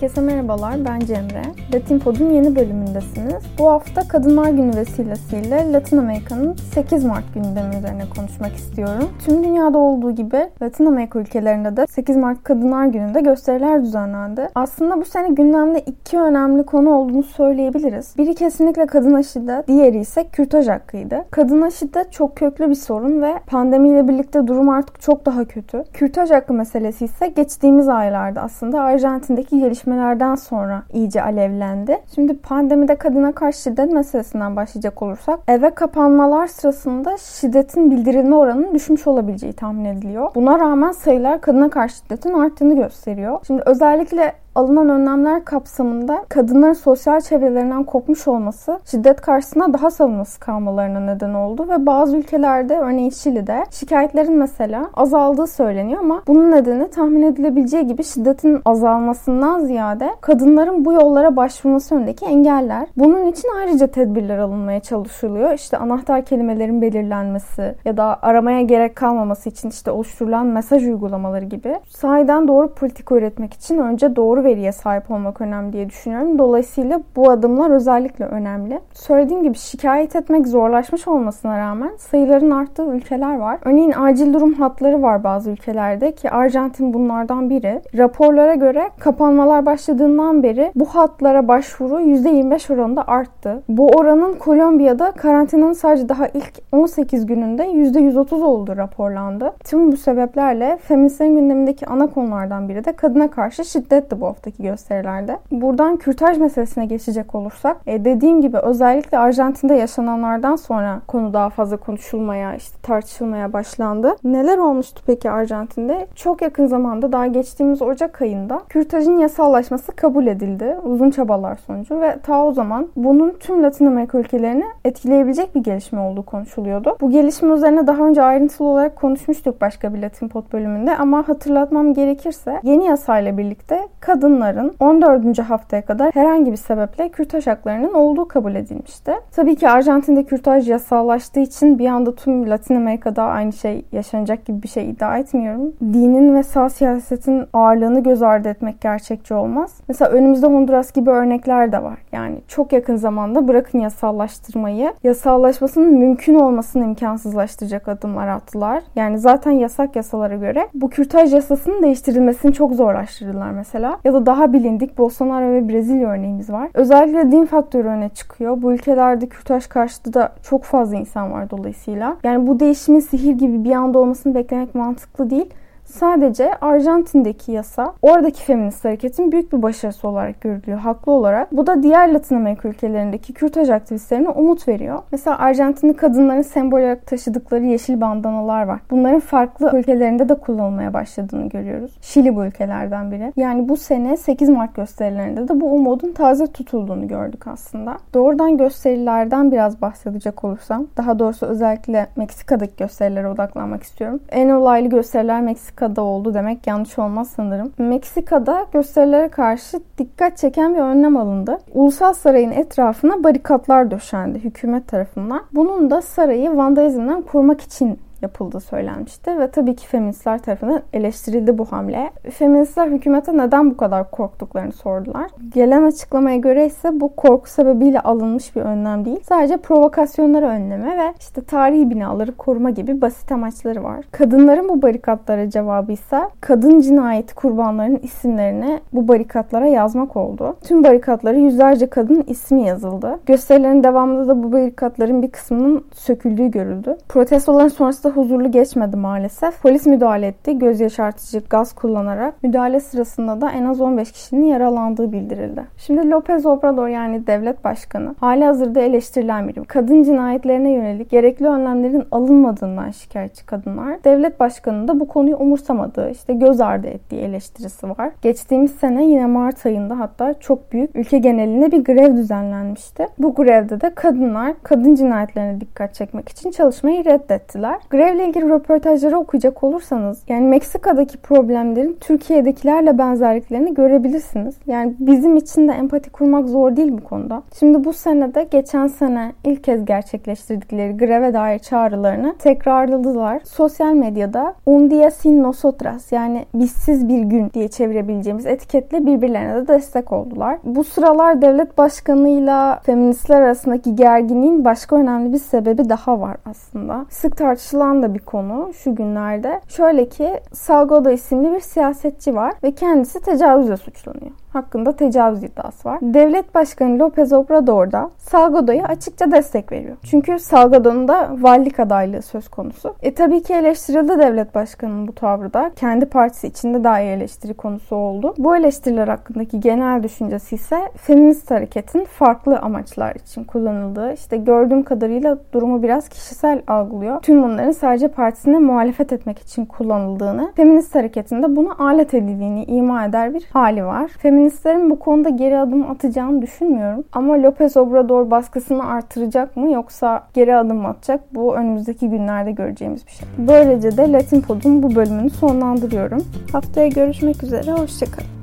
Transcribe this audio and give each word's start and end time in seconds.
Herkese 0.00 0.20
merhabalar, 0.20 0.84
ben 0.84 1.00
Cemre. 1.00 1.42
Latin 1.74 1.98
Pod'un 1.98 2.30
yeni 2.30 2.56
bölümündesiniz. 2.56 3.42
Bu 3.58 3.70
hafta 3.70 4.08
Kadınlar 4.08 4.50
Günü 4.50 4.76
vesilesiyle 4.76 5.72
Latin 5.72 5.98
Amerika'nın 5.98 6.54
8 6.74 7.04
Mart 7.04 7.34
gündemi 7.34 7.76
üzerine 7.76 8.02
konuşmak 8.16 8.56
istiyorum. 8.56 9.08
Tüm 9.24 9.44
dünyada 9.44 9.78
olduğu 9.78 10.10
gibi 10.10 10.50
Latin 10.62 10.86
Amerika 10.86 11.18
ülkelerinde 11.18 11.76
de 11.76 11.86
8 11.86 12.16
Mart 12.16 12.44
Kadınlar 12.44 12.86
Günü'nde 12.86 13.20
gösteriler 13.20 13.82
düzenlendi. 13.82 14.48
Aslında 14.54 15.00
bu 15.00 15.04
sene 15.04 15.28
gündemde 15.28 15.80
iki 15.80 16.18
önemli 16.18 16.62
konu 16.62 16.90
olduğunu 16.90 17.22
söyleyebiliriz. 17.22 18.14
Biri 18.18 18.34
kesinlikle 18.34 18.86
kadın 18.86 19.20
şiddet, 19.20 19.68
diğeri 19.68 19.98
ise 19.98 20.24
kürtaj 20.24 20.68
hakkıydı. 20.68 21.24
Kadın 21.30 21.68
şiddet 21.68 22.12
çok 22.12 22.36
köklü 22.36 22.70
bir 22.70 22.74
sorun 22.74 23.22
ve 23.22 23.34
pandemiyle 23.46 24.08
birlikte 24.08 24.46
durum 24.46 24.68
artık 24.68 25.00
çok 25.00 25.26
daha 25.26 25.44
kötü. 25.44 25.84
Kürtaj 25.92 26.30
hakkı 26.30 26.52
meselesi 26.52 27.04
ise 27.04 27.26
geçtiğimiz 27.26 27.88
aylarda 27.88 28.40
aslında 28.42 28.80
Arjantin'deki 28.80 29.56
gelişmelerden 29.90 30.34
sonra 30.34 30.82
iyice 30.92 31.22
alevlendi. 31.22 31.98
Şimdi 32.14 32.38
pandemide 32.38 32.96
kadına 32.96 33.32
karşı 33.32 33.62
şiddet 33.62 33.92
meselesinden 33.92 34.56
başlayacak 34.56 35.02
olursak 35.02 35.40
eve 35.48 35.70
kapanmalar 35.70 36.46
sırasında 36.46 37.16
şiddetin 37.18 37.90
bildirilme 37.90 38.36
oranının 38.36 38.74
düşmüş 38.74 39.06
olabileceği 39.06 39.52
tahmin 39.52 39.84
ediliyor. 39.84 40.30
Buna 40.34 40.58
rağmen 40.58 40.92
sayılar 40.92 41.40
kadına 41.40 41.70
karşı 41.70 41.96
şiddetin 41.96 42.32
arttığını 42.32 42.76
gösteriyor. 42.76 43.38
Şimdi 43.46 43.62
özellikle 43.66 44.32
alınan 44.54 44.88
önlemler 44.88 45.44
kapsamında 45.44 46.24
kadınların 46.28 46.72
sosyal 46.72 47.20
çevrelerinden 47.20 47.84
kopmuş 47.84 48.28
olması 48.28 48.80
şiddet 48.84 49.20
karşısında 49.20 49.72
daha 49.72 49.90
savunması 49.90 50.40
kalmalarına 50.40 51.00
neden 51.00 51.34
oldu 51.34 51.68
ve 51.68 51.86
bazı 51.86 52.16
ülkelerde 52.16 52.78
örneğin 52.78 53.10
Şili'de 53.10 53.64
şikayetlerin 53.70 54.38
mesela 54.38 54.90
azaldığı 54.94 55.46
söyleniyor 55.46 56.00
ama 56.00 56.22
bunun 56.26 56.50
nedeni 56.50 56.90
tahmin 56.90 57.22
edilebileceği 57.22 57.86
gibi 57.86 58.04
şiddetin 58.04 58.60
azalmasından 58.64 59.60
ziyade 59.60 60.10
kadınların 60.20 60.84
bu 60.84 60.92
yollara 60.92 61.36
başvurması 61.36 61.94
önündeki 61.94 62.26
engeller. 62.26 62.86
Bunun 62.96 63.26
için 63.26 63.48
ayrıca 63.58 63.86
tedbirler 63.86 64.38
alınmaya 64.38 64.80
çalışılıyor. 64.80 65.52
İşte 65.52 65.76
anahtar 65.76 66.24
kelimelerin 66.24 66.82
belirlenmesi 66.82 67.74
ya 67.84 67.96
da 67.96 68.18
aramaya 68.22 68.62
gerek 68.62 68.96
kalmaması 68.96 69.48
için 69.48 69.68
işte 69.68 69.90
oluşturulan 69.90 70.46
mesaj 70.46 70.86
uygulamaları 70.86 71.44
gibi. 71.44 71.80
Sahiden 71.88 72.48
doğru 72.48 72.74
politika 72.74 73.14
üretmek 73.14 73.54
için 73.54 73.78
önce 73.78 74.16
doğru 74.16 74.39
doğru 74.40 74.44
veriye 74.44 74.72
sahip 74.72 75.10
olmak 75.10 75.40
önemli 75.40 75.72
diye 75.72 75.88
düşünüyorum. 75.88 76.38
Dolayısıyla 76.38 77.00
bu 77.16 77.30
adımlar 77.30 77.70
özellikle 77.70 78.24
önemli. 78.24 78.80
Söylediğim 78.94 79.42
gibi 79.42 79.58
şikayet 79.58 80.16
etmek 80.16 80.46
zorlaşmış 80.46 81.08
olmasına 81.08 81.58
rağmen 81.58 81.92
sayıların 81.98 82.50
arttığı 82.50 82.84
ülkeler 82.84 83.38
var. 83.38 83.58
Örneğin 83.64 83.92
acil 83.96 84.34
durum 84.34 84.54
hatları 84.54 85.02
var 85.02 85.24
bazı 85.24 85.50
ülkelerde 85.50 86.12
ki 86.12 86.30
Arjantin 86.30 86.94
bunlardan 86.94 87.50
biri. 87.50 87.80
Raporlara 87.96 88.54
göre 88.54 88.90
kapanmalar 88.98 89.66
başladığından 89.66 90.42
beri 90.42 90.72
bu 90.74 90.84
hatlara 90.84 91.48
başvuru 91.48 92.00
%25 92.00 92.74
oranında 92.74 93.08
arttı. 93.08 93.62
Bu 93.68 93.88
oranın 93.88 94.34
Kolombiya'da 94.34 95.10
karantinanın 95.10 95.72
sadece 95.72 96.08
daha 96.08 96.28
ilk 96.28 96.52
18 96.72 97.26
gününde 97.26 97.62
%130 97.62 98.34
olduğu 98.42 98.76
raporlandı. 98.76 99.52
Tüm 99.64 99.92
bu 99.92 99.96
sebeplerle 99.96 100.78
feministlerin 100.82 101.34
gündemindeki 101.34 101.86
ana 101.86 102.06
konulardan 102.06 102.68
biri 102.68 102.84
de 102.84 102.92
kadına 102.92 103.30
karşı 103.30 103.64
şiddetti 103.64 104.20
bu 104.20 104.29
haftaki 104.30 104.62
gösterilerde. 104.62 105.38
Buradan 105.50 105.96
kürtaj 105.96 106.38
meselesine 106.38 106.86
geçecek 106.86 107.34
olursak 107.34 107.76
e, 107.86 108.04
dediğim 108.04 108.40
gibi 108.40 108.56
özellikle 108.56 109.18
Arjantin'de 109.18 109.74
yaşananlardan 109.74 110.56
sonra 110.56 111.00
konu 111.06 111.32
daha 111.32 111.50
fazla 111.50 111.76
konuşulmaya, 111.76 112.54
işte 112.54 112.78
tartışılmaya 112.82 113.52
başlandı. 113.52 114.16
Neler 114.24 114.58
olmuştu 114.58 115.02
peki 115.06 115.30
Arjantin'de? 115.30 116.06
Çok 116.14 116.42
yakın 116.42 116.66
zamanda 116.66 117.12
daha 117.12 117.26
geçtiğimiz 117.26 117.82
Ocak 117.82 118.22
ayında 118.22 118.60
kürtajın 118.68 119.18
yasallaşması 119.18 119.92
kabul 119.92 120.26
edildi. 120.26 120.76
Uzun 120.84 121.10
çabalar 121.10 121.56
sonucu 121.56 122.00
ve 122.00 122.18
ta 122.22 122.44
o 122.44 122.52
zaman 122.52 122.88
bunun 122.96 123.30
tüm 123.30 123.62
Latin 123.62 123.86
Amerika 123.86 124.18
ülkelerini 124.18 124.64
etkileyebilecek 124.84 125.54
bir 125.54 125.62
gelişme 125.62 126.00
olduğu 126.00 126.22
konuşuluyordu. 126.22 126.96
Bu 127.00 127.10
gelişme 127.10 127.54
üzerine 127.54 127.86
daha 127.86 128.02
önce 128.02 128.22
ayrıntılı 128.22 128.68
olarak 128.68 128.96
konuşmuştuk 128.96 129.60
başka 129.60 129.94
bir 129.94 130.02
Latin 130.02 130.28
Pot 130.28 130.52
bölümünde 130.52 130.96
ama 130.96 131.28
hatırlatmam 131.28 131.94
gerekirse 131.94 132.60
yeni 132.62 132.84
yasayla 132.84 133.38
birlikte 133.38 133.88
kadınların 134.20 134.74
14. 134.80 135.38
haftaya 135.38 135.82
kadar 135.82 136.14
herhangi 136.14 136.52
bir 136.52 136.56
sebeple 136.56 137.08
kürtaj 137.08 137.46
haklarının 137.46 137.94
olduğu 137.94 138.28
kabul 138.28 138.54
edilmişti. 138.54 139.12
Tabii 139.32 139.56
ki 139.56 139.68
Arjantin'de 139.68 140.24
kürtaj 140.24 140.68
yasallaştığı 140.68 141.40
için 141.40 141.78
bir 141.78 141.86
anda 141.86 142.14
tüm 142.14 142.50
Latin 142.50 142.74
Amerika'da 142.74 143.22
aynı 143.22 143.52
şey 143.52 143.84
yaşanacak 143.92 144.44
gibi 144.44 144.62
bir 144.62 144.68
şey 144.68 144.90
iddia 144.90 145.18
etmiyorum. 145.18 145.72
Dinin 145.80 146.34
ve 146.34 146.42
sağ 146.42 146.68
siyasetin 146.68 147.44
ağırlığını 147.52 148.02
göz 148.02 148.22
ardı 148.22 148.48
etmek 148.48 148.80
gerçekçi 148.80 149.34
olmaz. 149.34 149.74
Mesela 149.88 150.10
önümüzde 150.10 150.46
Honduras 150.46 150.92
gibi 150.92 151.10
örnekler 151.10 151.72
de 151.72 151.82
var. 151.82 151.98
Yani 152.12 152.36
çok 152.48 152.72
yakın 152.72 152.96
zamanda 152.96 153.48
bırakın 153.48 153.78
yasallaştırmayı, 153.78 154.92
yasallaşmasının 155.02 155.94
mümkün 155.94 156.34
olmasını 156.34 156.84
imkansızlaştıracak 156.84 157.88
adımlar 157.88 158.28
attılar. 158.28 158.82
Yani 158.96 159.18
zaten 159.18 159.50
yasak 159.50 159.96
yasalara 159.96 160.36
göre 160.36 160.68
bu 160.74 160.90
kürtaj 160.90 161.34
yasasının 161.34 161.82
değiştirilmesini 161.82 162.52
çok 162.52 162.74
zorlaştırdılar 162.74 163.50
mesela 163.50 163.98
ya 164.10 164.14
da 164.14 164.26
daha 164.26 164.52
bilindik 164.52 164.98
Bolsonaro 164.98 165.52
ve 165.52 165.68
Brezilya 165.68 166.08
örneğimiz 166.08 166.50
var. 166.50 166.70
Özellikle 166.74 167.32
din 167.32 167.44
faktörü 167.44 167.88
öne 167.88 168.08
çıkıyor. 168.08 168.62
Bu 168.62 168.72
ülkelerde 168.72 169.26
kürtaj 169.26 169.66
karşıtı 169.66 170.14
da 170.14 170.32
çok 170.42 170.64
fazla 170.64 170.96
insan 170.96 171.32
var 171.32 171.50
dolayısıyla. 171.50 172.16
Yani 172.22 172.46
bu 172.46 172.60
değişimin 172.60 173.00
sihir 173.00 173.32
gibi 173.32 173.64
bir 173.64 173.72
anda 173.72 173.98
olmasını 173.98 174.34
beklemek 174.34 174.74
mantıklı 174.74 175.30
değil. 175.30 175.50
Sadece 175.90 176.54
Arjantin'deki 176.60 177.52
yasa 177.52 177.94
oradaki 178.02 178.42
feminist 178.42 178.84
hareketin 178.84 179.32
büyük 179.32 179.52
bir 179.52 179.62
başarısı 179.62 180.08
olarak 180.08 180.40
görülüyor 180.40 180.78
haklı 180.78 181.12
olarak. 181.12 181.52
Bu 181.52 181.66
da 181.66 181.82
diğer 181.82 182.14
Latin 182.14 182.36
Amerika 182.36 182.68
ülkelerindeki 182.68 183.32
kürtaj 183.32 183.70
aktivistlerine 183.70 184.28
umut 184.28 184.68
veriyor. 184.68 184.98
Mesela 185.12 185.38
Arjantinli 185.38 185.96
kadınların 185.96 186.42
sembol 186.42 186.78
olarak 186.78 187.06
taşıdıkları 187.06 187.64
yeşil 187.64 188.00
bandanalar 188.00 188.62
var. 188.62 188.80
Bunların 188.90 189.20
farklı 189.20 189.78
ülkelerinde 189.78 190.28
de 190.28 190.34
kullanılmaya 190.34 190.94
başladığını 190.94 191.48
görüyoruz. 191.48 191.98
Şili 192.02 192.36
bu 192.36 192.44
ülkelerden 192.44 193.12
biri. 193.12 193.32
Yani 193.36 193.68
bu 193.68 193.76
sene 193.76 194.16
8 194.16 194.48
Mart 194.48 194.74
gösterilerinde 194.74 195.48
de 195.48 195.60
bu 195.60 195.74
umudun 195.74 196.12
taze 196.12 196.46
tutulduğunu 196.46 197.08
gördük 197.08 197.46
aslında. 197.46 197.96
Doğrudan 198.14 198.56
gösterilerden 198.56 199.52
biraz 199.52 199.82
bahsedecek 199.82 200.44
olursam, 200.44 200.86
daha 200.96 201.18
doğrusu 201.18 201.46
özellikle 201.46 202.06
Meksika'daki 202.16 202.76
gösterilere 202.76 203.28
odaklanmak 203.28 203.82
istiyorum. 203.82 204.20
En 204.30 204.48
olaylı 204.48 204.88
gösteriler 204.88 205.40
Meksika 205.40 205.79
Meksika'da 205.80 206.02
oldu 206.02 206.34
demek 206.34 206.66
yanlış 206.66 206.98
olmaz 206.98 207.30
sanırım. 207.36 207.72
Meksika'da 207.78 208.66
gösterilere 208.72 209.28
karşı 209.28 209.80
dikkat 209.98 210.38
çeken 210.38 210.74
bir 210.74 210.80
önlem 210.80 211.16
alındı. 211.16 211.58
Ulusal 211.74 212.12
Saray'ın 212.12 212.50
etrafına 212.50 213.24
barikatlar 213.24 213.90
döşendi 213.90 214.38
hükümet 214.38 214.88
tarafından. 214.88 215.42
Bunun 215.52 215.90
da 215.90 216.02
sarayı 216.02 216.56
vandalizmden 216.56 217.22
korumak 217.22 217.60
için 217.60 217.98
yapıldığı 218.22 218.60
söylenmişti 218.60 219.38
ve 219.38 219.50
tabii 219.50 219.76
ki 219.76 219.86
feministler 219.86 220.38
tarafından 220.42 220.82
eleştirildi 220.92 221.58
bu 221.58 221.64
hamle. 221.64 222.10
Feministler 222.30 222.88
hükümete 222.88 223.36
neden 223.36 223.70
bu 223.70 223.76
kadar 223.76 224.10
korktuklarını 224.10 224.72
sordular. 224.72 225.30
Gelen 225.54 225.82
açıklamaya 225.82 226.36
göre 226.36 226.66
ise 226.66 227.00
bu 227.00 227.16
korku 227.16 227.48
sebebiyle 227.48 228.00
alınmış 228.00 228.56
bir 228.56 228.60
önlem 228.60 229.04
değil. 229.04 229.20
Sadece 229.22 229.56
provokasyonları 229.56 230.46
önleme 230.46 230.98
ve 230.98 231.14
işte 231.20 231.44
tarihi 231.44 231.90
binaları 231.90 232.36
koruma 232.36 232.70
gibi 232.70 233.00
basit 233.00 233.32
amaçları 233.32 233.84
var. 233.84 234.04
Kadınların 234.10 234.68
bu 234.68 234.82
barikatlara 234.82 235.50
cevabı 235.50 235.92
ise 235.92 236.20
kadın 236.40 236.80
cinayeti 236.80 237.34
kurbanlarının 237.34 238.00
isimlerini 238.02 238.80
bu 238.92 239.08
barikatlara 239.08 239.66
yazmak 239.66 240.16
oldu. 240.16 240.56
Tüm 240.64 240.84
barikatlara 240.84 241.36
yüzlerce 241.36 241.86
kadın 241.86 242.24
ismi 242.26 242.66
yazıldı. 242.66 243.18
Gösterilerin 243.26 243.84
devamında 243.84 244.28
da 244.28 244.42
bu 244.42 244.52
barikatların 244.52 245.22
bir 245.22 245.30
kısmının 245.30 245.84
söküldüğü 245.94 246.50
görüldü. 246.50 246.96
Protestoların 247.08 247.68
sonrasında 248.10 248.22
huzurlu 248.22 248.50
geçmedi 248.50 248.96
maalesef. 248.96 249.62
Polis 249.62 249.86
müdahale 249.86 250.26
etti. 250.26 250.58
Göz 250.58 250.80
yaşartıcı 250.80 251.42
gaz 251.50 251.72
kullanarak. 251.72 252.42
Müdahale 252.42 252.80
sırasında 252.80 253.40
da 253.40 253.50
en 253.50 253.64
az 253.64 253.80
15 253.80 254.12
kişinin 254.12 254.46
yaralandığı 254.46 255.12
bildirildi. 255.12 255.64
Şimdi 255.76 256.10
Lopez 256.10 256.46
Obrador 256.46 256.88
yani 256.88 257.26
devlet 257.26 257.64
başkanı 257.64 258.14
hali 258.20 258.44
hazırda 258.44 258.80
eleştirilen 258.80 259.48
biri. 259.48 259.64
Kadın 259.64 260.02
cinayetlerine 260.02 260.70
yönelik 260.70 261.10
gerekli 261.10 261.46
önlemlerin 261.46 262.04
alınmadığından 262.10 262.90
şikayetçi 262.90 263.46
kadınlar. 263.46 264.04
Devlet 264.04 264.40
başkanı 264.40 264.88
da 264.88 265.00
bu 265.00 265.08
konuyu 265.08 265.36
umursamadığı, 265.36 266.10
işte 266.10 266.34
göz 266.34 266.60
ardı 266.60 266.86
ettiği 266.86 267.20
eleştirisi 267.20 267.88
var. 267.88 268.10
Geçtiğimiz 268.22 268.70
sene 268.70 269.04
yine 269.04 269.26
Mart 269.26 269.66
ayında 269.66 269.98
hatta 269.98 270.34
çok 270.34 270.72
büyük 270.72 270.96
ülke 270.96 271.18
genelinde 271.18 271.72
bir 271.72 271.84
grev 271.84 272.16
düzenlenmişti. 272.16 273.06
Bu 273.18 273.34
grevde 273.34 273.80
de 273.80 273.94
kadınlar 273.94 274.54
kadın 274.62 274.94
cinayetlerine 274.94 275.60
dikkat 275.60 275.94
çekmek 275.94 276.28
için 276.28 276.50
çalışmayı 276.50 277.04
reddettiler. 277.04 277.76
Grev 277.90 277.99
Grevle 278.00 278.28
ilgili 278.28 278.48
röportajları 278.48 279.18
okuyacak 279.18 279.64
olursanız 279.64 280.22
yani 280.28 280.46
Meksika'daki 280.46 281.18
problemlerin 281.18 281.96
Türkiye'dekilerle 282.00 282.98
benzerliklerini 282.98 283.74
görebilirsiniz. 283.74 284.56
Yani 284.66 284.94
bizim 284.98 285.36
için 285.36 285.68
de 285.68 285.72
empati 285.72 286.10
kurmak 286.10 286.48
zor 286.48 286.76
değil 286.76 286.92
bu 286.92 287.04
konuda. 287.04 287.42
Şimdi 287.58 287.84
bu 287.84 287.92
senede 287.92 288.46
geçen 288.50 288.86
sene 288.86 289.32
ilk 289.44 289.64
kez 289.64 289.84
gerçekleştirdikleri 289.84 290.96
greve 290.96 291.34
dair 291.34 291.58
çağrılarını 291.58 292.34
tekrarladılar. 292.38 293.40
Sosyal 293.44 293.92
medyada 293.92 294.54
Un 294.66 294.90
día 294.90 295.10
sin 295.10 295.42
nosotras 295.42 296.12
yani 296.12 296.44
bizsiz 296.54 297.08
bir 297.08 297.22
gün 297.22 297.50
diye 297.50 297.68
çevirebileceğimiz 297.68 298.46
etiketle 298.46 299.06
birbirlerine 299.06 299.54
de 299.54 299.68
destek 299.68 300.12
oldular. 300.12 300.58
Bu 300.64 300.84
sıralar 300.84 301.42
devlet 301.42 301.78
başkanıyla 301.78 302.80
feministler 302.82 303.40
arasındaki 303.40 303.96
gerginliğin 303.96 304.64
başka 304.64 304.96
önemli 304.96 305.32
bir 305.32 305.38
sebebi 305.38 305.88
daha 305.88 306.20
var 306.20 306.36
aslında. 306.50 307.06
Sık 307.10 307.36
tartışılan 307.36 307.89
da 308.02 308.14
bir 308.14 308.18
konu 308.18 308.70
şu 308.74 308.94
günlerde. 308.94 309.60
Şöyle 309.68 310.08
ki 310.08 310.40
Salgado 310.52 311.10
isimli 311.10 311.52
bir 311.52 311.60
siyasetçi 311.60 312.34
var 312.34 312.54
ve 312.62 312.74
kendisi 312.74 313.20
tecavüzle 313.20 313.76
suçlanıyor 313.76 314.30
hakkında 314.52 314.96
tecavüz 314.96 315.44
iddiası 315.44 315.88
var. 315.88 315.98
Devlet 316.02 316.54
Başkanı 316.54 316.98
López 316.98 317.34
Obrador 317.34 317.92
da 317.92 318.10
Salgado'ya 318.18 318.84
açıkça 318.84 319.32
destek 319.32 319.72
veriyor. 319.72 319.96
Çünkü 320.02 320.38
Salgado'nun 320.38 321.08
da 321.08 321.30
valilik 321.40 321.80
adaylığı 321.80 322.22
söz 322.22 322.48
konusu. 322.48 322.94
E 323.02 323.14
tabii 323.14 323.42
ki 323.42 323.54
eleştirildi 323.54 324.18
devlet 324.18 324.54
başkanının 324.54 325.08
bu 325.08 325.14
tavrı 325.14 325.52
da. 325.52 325.70
Kendi 325.76 326.06
partisi 326.06 326.46
içinde 326.46 326.84
dahi 326.84 327.02
eleştiri 327.02 327.54
konusu 327.54 327.96
oldu. 327.96 328.34
Bu 328.38 328.56
eleştiriler 328.56 329.08
hakkındaki 329.08 329.60
genel 329.60 330.02
düşüncesi 330.02 330.54
ise 330.54 330.76
feminist 330.96 331.50
hareketin 331.50 332.04
farklı 332.04 332.58
amaçlar 332.58 333.14
için 333.14 333.44
kullanıldığı. 333.44 334.12
İşte 334.12 334.36
gördüğüm 334.36 334.82
kadarıyla 334.82 335.38
durumu 335.52 335.82
biraz 335.82 336.08
kişisel 336.08 336.62
algılıyor. 336.66 337.20
Tüm 337.20 337.42
bunların 337.42 337.72
sadece 337.72 338.08
partisine 338.08 338.58
muhalefet 338.58 339.12
etmek 339.12 339.38
için 339.38 339.64
kullanıldığını, 339.64 340.52
feminist 340.56 340.94
hareketinde 340.94 341.56
buna 341.56 341.74
alet 341.78 342.14
edildiğini 342.14 342.64
ima 342.64 343.04
eder 343.04 343.34
bir 343.34 343.44
hali 343.52 343.84
var. 343.84 344.08
Feminist 344.08 344.39
feministlerin 344.40 344.90
bu 344.90 344.98
konuda 344.98 345.28
geri 345.28 345.58
adım 345.58 345.90
atacağını 345.90 346.42
düşünmüyorum. 346.42 347.04
Ama 347.12 347.36
López 347.36 347.78
Obrador 347.78 348.30
baskısını 348.30 348.86
artıracak 348.86 349.56
mı 349.56 349.72
yoksa 349.72 350.22
geri 350.34 350.56
adım 350.56 350.86
atacak? 350.86 351.34
Bu 351.34 351.56
önümüzdeki 351.56 352.10
günlerde 352.10 352.52
göreceğimiz 352.52 353.06
bir 353.06 353.12
şey. 353.12 353.28
Böylece 353.38 353.96
de 353.96 354.12
Latin 354.12 354.40
Pod'un 354.40 354.82
bu 354.82 354.94
bölümünü 354.94 355.30
sonlandırıyorum. 355.30 356.24
Haftaya 356.52 356.88
görüşmek 356.88 357.42
üzere, 357.42 357.72
hoşçakalın. 357.72 358.39